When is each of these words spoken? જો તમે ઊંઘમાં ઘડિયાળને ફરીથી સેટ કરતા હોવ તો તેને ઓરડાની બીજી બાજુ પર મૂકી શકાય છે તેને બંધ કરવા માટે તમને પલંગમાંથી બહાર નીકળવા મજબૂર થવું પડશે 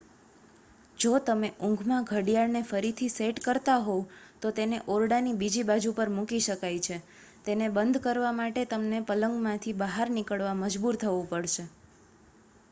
જો 0.97 1.17
તમે 1.25 1.49
ઊંઘમાં 1.59 2.07
ઘડિયાળને 2.07 2.61
ફરીથી 2.63 3.09
સેટ 3.11 3.41
કરતા 3.43 3.75
હોવ 3.81 3.99
તો 4.41 4.53
તેને 4.53 4.79
ઓરડાની 4.95 5.35
બીજી 5.37 5.65
બાજુ 5.65 5.93
પર 5.93 6.13
મૂકી 6.15 6.41
શકાય 6.41 6.81
છે 6.81 6.97
તેને 7.45 7.69
બંધ 7.71 8.03
કરવા 8.03 8.35
માટે 8.35 8.67
તમને 8.67 9.05
પલંગમાંથી 9.07 9.77
બહાર 9.79 10.07
નીકળવા 10.11 10.59
મજબૂર 10.59 10.95
થવું 10.99 11.25
પડશે 11.29 11.71